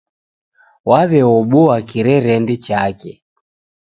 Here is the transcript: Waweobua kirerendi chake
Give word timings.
Waweobua 0.89 1.75
kirerendi 1.89 2.55
chake 2.65 3.11